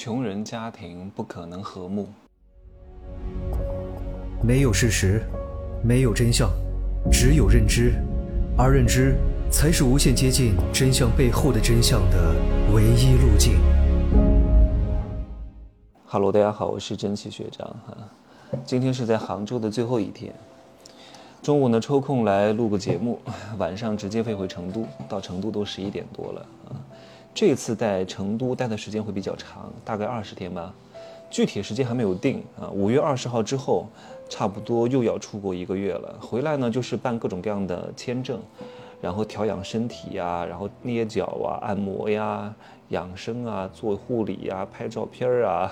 [0.00, 2.08] 穷人家庭不可能和睦。
[4.40, 5.20] 没有事实，
[5.82, 6.48] 没有真相，
[7.10, 7.94] 只有认知，
[8.56, 9.16] 而认知
[9.50, 12.32] 才是无限接近真相背后的真相的
[12.72, 13.58] 唯一路径。
[16.06, 17.96] Hello，大家好，我是真气学长哈。
[18.64, 20.32] 今天是在杭州的最后一天，
[21.42, 23.20] 中午呢抽空来录个节目，
[23.58, 26.78] 晚上直接飞回成都，到成都都十一点多了啊。
[27.38, 30.74] 这次在成都待的时间会比较长，大概二十天吧，
[31.30, 32.68] 具体时间还没有定啊。
[32.68, 33.86] 五月二十号之后，
[34.28, 36.18] 差不多又要出国一个月了。
[36.20, 38.40] 回来呢，就是办各种各样的签证，
[39.00, 42.52] 然后调养身体呀，然后捏脚啊、按摩呀、
[42.88, 45.70] 养生啊、做护理呀、拍照片啊。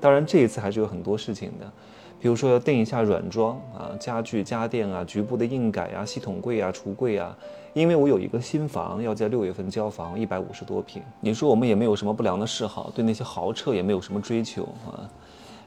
[0.00, 1.72] 当然，这一次还是有很多事情的。
[2.20, 7.36] 比如说要定一下软装啊，家具家电啊，局部的硬改啊，系统柜啊，橱柜啊，
[7.74, 11.00] 因为我有一个新房要在六月份交房，一百五十多平。
[11.20, 15.08] 你说我们也没有什么不良的嗜好，对那些豪车也没有什么追求啊，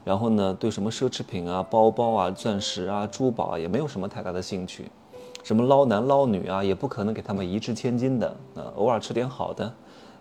[0.04, 4.90] 然后呢，对什么奢侈品啊、包包啊、钻石啊、珠宝啊，也没有什么太大的兴趣。
[5.42, 9.72] 什么捞男捞女啊，也不可能给他们一掷千金的啊，偶尔吃点好的，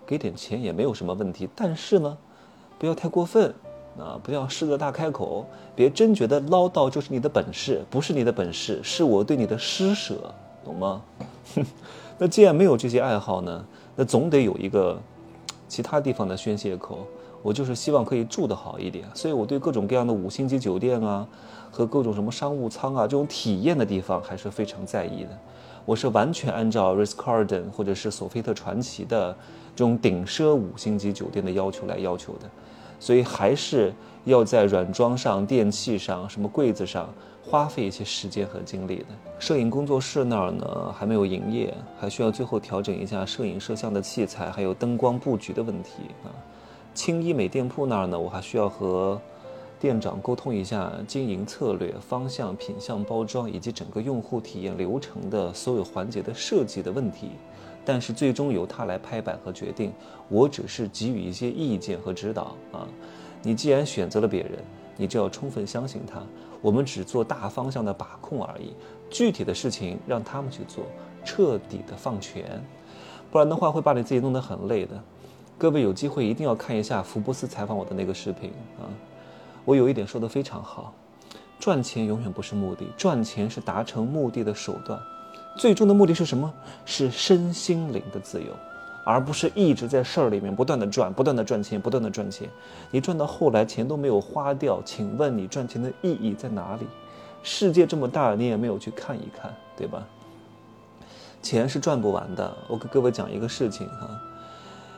[0.08, 1.50] 给点钱也没有什么问题。
[1.54, 2.18] 但是呢，
[2.80, 3.54] 不要太过分。
[4.00, 10.34] 啊，不要狮子大开口，别真觉得唠叨就是你的本事，不是你的本事，是我对你的施舍，
[10.64, 11.02] 懂吗？
[12.18, 15.00] 那既然没有这些爱好呢，那总得有一个
[15.68, 17.06] 其他地方的宣泄口。
[17.44, 21.28] 我就是希望可以住得好一点，所以我对各种各样的五星级酒店啊，
[21.72, 25.30] 和各种什么商务舱啊这种体验的地方还是非常在意的。
[25.84, 29.36] 我是完全按照 Ritz Carlton 或者是索菲特传奇的
[29.76, 32.42] 这种顶奢五星级酒店的要求来要求的。
[33.02, 33.92] 所以还是
[34.26, 37.10] 要在软装上、电器上、什么柜子上
[37.44, 39.06] 花费一些时间和精力的。
[39.40, 46.30] 摄影工作室那儿呢还没有营业，还需要最后调整一下摄影摄像的器材，还有灯光布局的问题啊。
[46.94, 49.20] 轻医美店铺那儿呢，我还需要和
[49.80, 57.32] 店长沟通一下经营策略、方向、品相、包装以及整个用户体验流程的所有环节的设计的问题。
[57.84, 59.92] 但是最终由他来拍板和决定，
[60.30, 62.88] 我只是给予一些意见和指导啊。
[63.42, 64.52] 你既然选择了别人，
[64.98, 66.22] 你就要充分相信他。
[66.62, 68.74] 我们只做大方向的把控而已，
[69.10, 70.86] 具体的事情让他们去做，
[71.26, 72.64] 彻底的放权，
[73.32, 75.02] 不然的话会把你自己弄得很累的。
[75.58, 78.86] 各位有机会一定要看一下福布斯采访我的那个视频啊。
[79.66, 80.94] 我有一点说的非常好，
[81.60, 85.00] 赚钱永远不是目的，赚钱是达成目的的手段。
[85.58, 86.52] 最终的目的是什么？
[86.86, 88.48] 是身心灵的自由，
[89.06, 92.50] 而不是一直在事儿里面不断的赚、不断的赚钱、不断的赚钱。
[92.90, 96.88] 你赚到后来钱都没有花掉，请问你赚钱的意义在哪里？
[97.44, 100.04] 世界这么大，你也没有去看一看，对吧？
[101.42, 102.56] 钱是赚不完的。
[102.68, 104.10] 我给各位讲一个事情哈，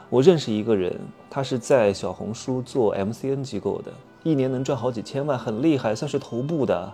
[0.10, 1.00] 我认识一个人，
[1.30, 3.92] 他是在小红书做 MCN 机构的，
[4.24, 6.94] 一年能赚好几千万，很厉害，算是头部的。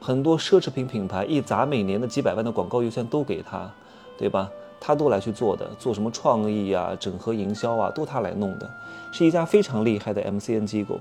[0.00, 3.70] 很多奢侈品品牌一砸每年的几百万的广告预算都给他，
[4.18, 4.50] 对吧？
[4.78, 8.70] 他都来去做的，做什么创意啊、整合营销啊，都他来弄的，
[9.10, 11.00] 是一家非常厉害的 MCN 机构。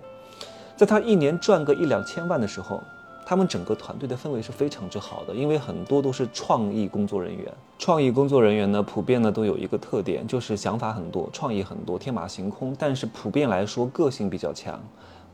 [0.77, 2.81] 在他一年赚个一两千万的时候，
[3.25, 7.45] 他们整个团队的氛围是非常之好的，因为很多都是创意工作人员。
[7.77, 14.79] 创意工作人员呢，普遍呢都有一个特点，就是想法很多，创意很多，天马行空，但是普遍来说个性比较强。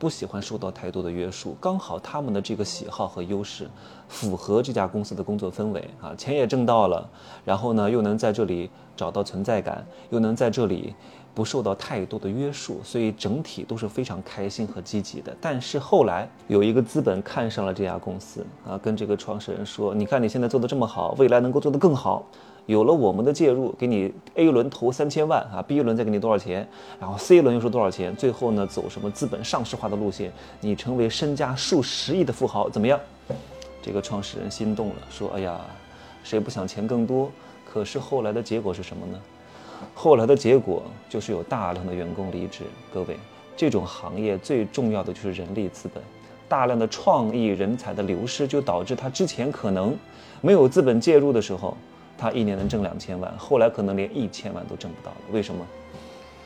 [0.01, 3.69] 不喜欢受到太多的约束，刚好他们的这个喜好和优势，
[4.07, 7.07] 符合这家公司的工作氛围啊，钱也挣到了，
[7.45, 8.67] 然后呢又能在这里
[8.97, 10.95] 找到存在感，又能在这里
[11.35, 15.37] 不受到太多的约束，所以整体都是非常开心和积极的。
[15.39, 22.25] 但是后来有一个资本看上了这家公司啊，跟这个创始人说：“你看你现在做的这么好，未来能够做得更好。”
[22.67, 26.67] 有了我们的介入，给你 A 轮投三千万啊，B 轮再给你多少钱，
[26.99, 32.99] 然后 C 轮又是多少钱，最后呢走什么资本上市化的路线，你成为身家数十亿的富豪，怎么样？
[33.81, 35.59] 这个创始人心动了，说：“哎呀，
[36.23, 37.31] 谁不想钱更多？
[37.65, 39.19] 可是后来的结果是什么呢？
[39.95, 42.63] 后来的结果就是有大量的员工离职。
[42.93, 43.17] 各位，
[43.57, 46.01] 这种行业最重要的就是人力资本，
[46.47, 49.97] 大量的创意人才的流失，就导致他之前可能
[50.41, 51.75] 没有资本介入的时候。”
[52.21, 55.17] 他一年能挣两千万，后来可能连一千万都挣不到了。
[55.31, 55.65] 为什么？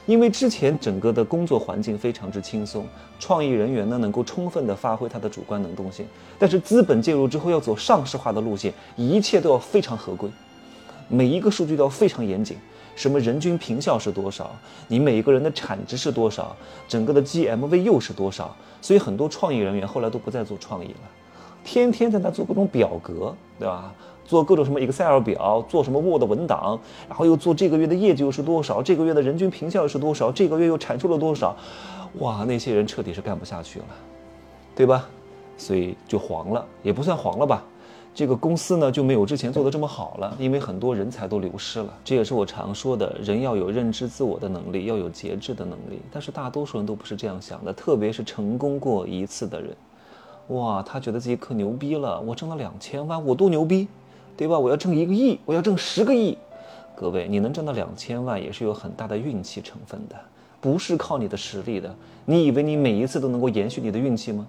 [0.05, 2.87] 因为之前整个的工作环境非常之轻松，
[3.19, 6.05] 创意人员呢能够充分的发挥他的主观能动性。
[6.39, 10.29] 但是资本介入之后要走上市化的路线，一切都要非常合规，
[11.09, 12.55] 每一个数据都要非常严谨。
[12.95, 14.55] 什么人均平效是多少？
[14.87, 16.55] 你每一个人的产值是多少？
[16.87, 18.55] 整个的 GMV 又是多少？
[18.81, 20.99] 所以很多创意人员后来都不再做创意了。
[21.65, 23.93] 天天在那做各种表格，对吧？
[24.25, 31.55] 做各种什么 Excel 表，做什么 Word 文档，然后又做这个月的业绩又是多少，这个月的人均评效又是多少，这个月又产出了多少，
[32.19, 33.85] 哇，那些人彻底是干不下去了，
[34.75, 35.07] 对吧？
[35.57, 37.63] 所以就黄了，也不算黄了吧。
[38.13, 41.93] 这个公司呢就没有之前做的这么好了，因为很多人才都流失了。
[42.03, 46.01] 这也是我常说的，人要有认知自我的能力，要有节制的能力。
[46.11, 49.75] 但是大多数人都不是这样想的，特别是成功过一次的人，
[50.47, 53.85] 哇，他觉得自己可牛逼了，我挣了两千万，我多牛逼，
[54.37, 54.57] 对吧？
[54.59, 56.37] 我要挣一个亿，我要挣十个亿。
[56.95, 60.15] 各位，你能挣到两千万也是有很大的运气成分的，
[60.61, 61.93] 不是靠你的实力的。
[62.25, 64.47] 你以为你每一次都能够延续你的运气吗？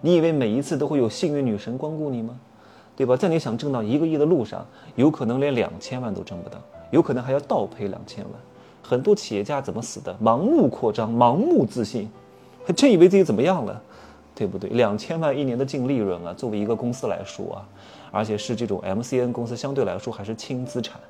[0.00, 2.38] 你以为每一次都会有幸运女神光顾你吗？
[2.96, 3.16] 对吧？
[3.16, 6.58] 在你想挣到一个亿的路上，有可能连两千万都挣不到，
[6.90, 8.32] 有可能还要倒赔两千万。
[8.82, 10.16] 很多企业家怎么死的？
[10.22, 12.08] 盲目扩张，盲目自信，
[12.64, 13.82] 还真以为自己怎么样了，
[14.38, 14.70] 对不对？
[14.70, 17.66] 两千万一年的净利润啊，作为一个公司来说啊，
[18.12, 21.00] 而且是这种 MCN 公司，相对来说还是轻资产。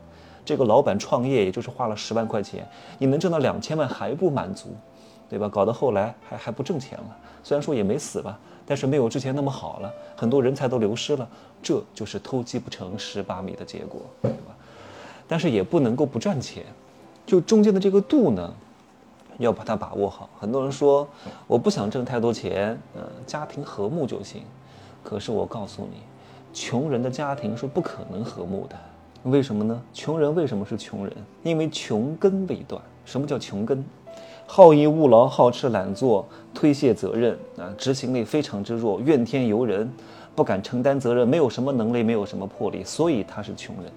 [0.46, 2.66] 这个老板创业也就是花了十万块钱，
[2.96, 4.68] 你能挣到两千万还不满足，
[5.28, 5.46] 对吧？
[5.46, 7.16] 搞到后来还还不挣钱了。
[7.44, 8.38] 虽然说也没死吧。
[8.70, 11.26] 但是没有之前那么好了，很多人才都流失了，
[11.62, 14.54] 这就是偷鸡不成蚀把米的结果，对吧？
[15.26, 16.64] 但是也不能够不赚钱，
[17.24, 18.52] 就中间的这个度呢，
[19.38, 20.28] 要把它把握好。
[20.38, 21.08] 很多人说
[21.46, 24.42] 我不想挣太多钱，嗯，家庭和睦就行。
[25.02, 26.00] 可是我告诉你，
[26.52, 28.76] 穷人的家庭是不可能和睦的。
[29.24, 29.80] 为什么呢？
[29.92, 31.12] 穷人为什么是穷人？
[31.42, 32.80] 因为穷根未断。
[33.04, 33.84] 什么叫穷根？
[34.46, 39.90] 好逸恶劳、好吃懒做、推卸责任啊，执行力非常之弱，怨天尤人，
[40.34, 43.92] 不敢承担责任，没有什么能力，没有什么魄力，所以他是穷人。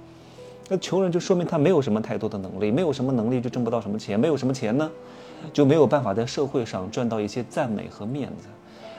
[0.68, 4.90] 那穷人就说明他没有什么太多的能力，没有什么能力就挣不到什么钱，没有什么钱呢，
[5.54, 8.48] 就没有办法在社会上赚到一些赞美和面子，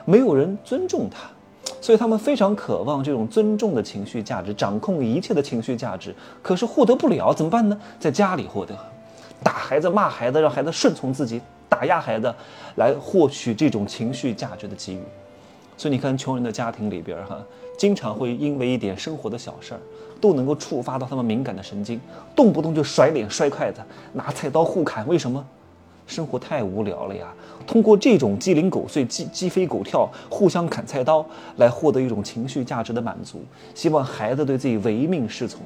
[0.04, 1.28] 没有人尊重他，
[1.80, 7.78] 所以他们非常渴望这种尊重的情绪价值，掌控一切的情绪价值，可是获得不了，怎么办呢？
[7.98, 8.76] 在家里获得。
[9.42, 12.32] 打孩子、骂孩子，让孩子顺从自己；打压孩子，
[12.76, 15.02] 来获取这种情绪价值的给予。
[15.76, 17.42] 所以你看，穷人的家庭里边，哈，
[17.76, 19.80] 经常会因为一点生活的小事儿，
[20.20, 22.00] 都能够触发到他们敏感的神经，
[22.36, 23.80] 动不动就甩脸、摔筷子、
[24.12, 25.04] 拿菜刀互砍。
[25.08, 25.44] 为什么？
[26.06, 27.32] 生活太无聊了呀！
[27.66, 31.24] 通过这种鸡零狗碎、鸡鸡飞狗跳、互相砍菜刀，
[31.56, 33.42] 来获得一种情绪价值的满足，
[33.74, 35.60] 希望孩子对自己唯命是从。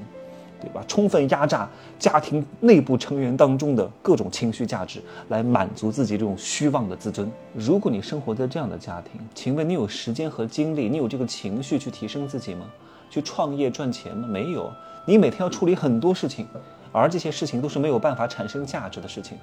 [0.58, 0.82] 对吧？
[0.88, 1.68] 充分压榨
[1.98, 7.30] 家庭内部成员当中的各种情绪价值，来满足自己这种虚妄的自尊。
[7.52, 12.64] 如果你生活在这样的家庭，请问你有时间和精力，你有这个情绪去提升自己吗？
[13.10, 14.26] 去创业赚钱吗？
[14.26, 14.72] 没有。
[15.04, 16.46] 你每天要处理很多事情，
[16.96, 19.36] 而这些事情都是没有办法产生价值的事情，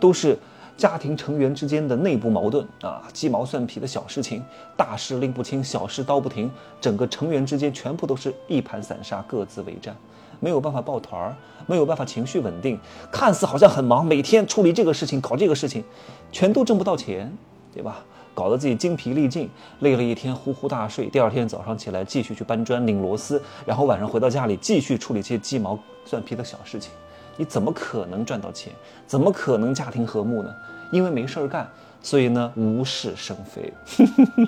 [0.00, 0.38] 都是
[0.78, 4.42] 家庭成员之间的内部矛盾啊，鸡毛蒜皮的小事情，
[4.76, 6.50] 大事拎不清，小事刀不停，
[6.80, 9.94] 整个成员之间全部都是一盘散沙，各自为战。
[10.38, 12.78] 没有办法抱团儿，没有办法情绪稳定，
[13.10, 15.82] 看似好像很忙，每天处理这个事情，搞这个事情，
[16.30, 17.30] 全都挣不到钱，
[17.72, 18.04] 对吧？
[18.36, 19.48] 搞得自己精疲力尽，
[19.80, 26.92] 累了一天呼呼大睡，第二天早上起来继续去搬砖、拧螺丝，然后晚上回到家里继续处理些鸡毛蒜皮的小事情，
[27.38, 28.70] 你怎么可能赚到钱？
[29.06, 30.54] 怎么可能家庭和睦呢？
[30.92, 31.66] 因为没事儿干，
[32.02, 33.72] 所以呢无事生非。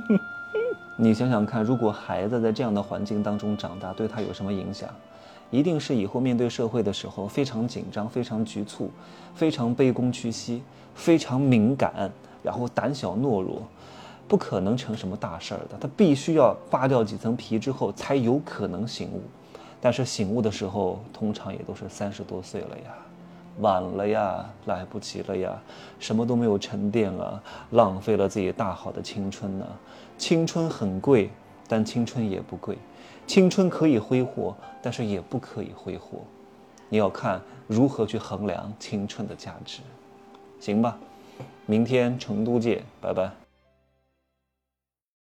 [1.00, 4.86] 你想想看，如果孩子在这样的环境当中长大，对他有什么影响？
[5.50, 8.90] 一定是以后面对社会的时候非常紧张、非常局促、
[9.34, 10.62] 非常卑躬屈膝、
[10.94, 12.12] 非常敏感，
[12.48, 13.60] 然后胆小懦弱，
[14.26, 15.76] 不可能成什么大事儿的。
[15.78, 19.20] 他必须要扒掉几层皮之后才有可能醒悟，
[19.82, 22.94] 但是醒悟的时候通常也都是三十多岁了呀，
[23.58, 25.60] 晚了呀，来不及了呀，
[25.98, 27.38] 什么都没有沉淀啊，
[27.72, 29.66] 浪费了自己大好的青春呢。
[30.16, 31.30] 青春很贵，
[31.68, 32.78] 但青春也不贵。
[33.26, 36.20] 青春可以挥霍，但是也不可以挥霍。
[36.88, 39.80] 你要看如何去衡量青春的价值，
[40.58, 40.96] 行吧？
[41.66, 43.47] 明天成都见，拜拜。